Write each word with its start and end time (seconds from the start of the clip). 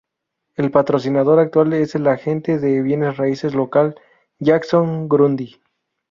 El 0.55 0.71
patrocinador 0.71 1.37
actual 1.39 1.73
es 1.73 1.93
el 1.93 2.07
agente 2.07 2.57
de 2.57 2.81
bienes 2.81 3.17
raíces 3.17 3.53
local 3.53 3.93
Jackson 4.39 5.07
Grundy. 5.07 5.59